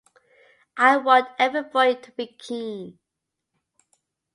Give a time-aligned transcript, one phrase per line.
[0.77, 2.97] I want every boy to be keen.